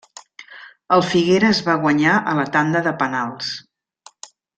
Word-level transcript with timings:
El 0.95 1.03
Figueres 1.09 1.59
va 1.67 1.75
guanyar 1.83 2.15
a 2.31 2.33
la 2.43 2.47
tanda 2.59 2.81
de 2.89 2.95
penals. 3.03 3.53